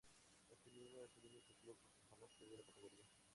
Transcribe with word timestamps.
Asimismo, 0.51 1.03
es 1.05 1.15
el 1.19 1.25
único 1.27 1.53
club 1.59 1.77
que 1.85 2.01
jamás 2.09 2.33
perdió 2.33 2.57
la 2.57 2.63
categoría. 2.63 3.05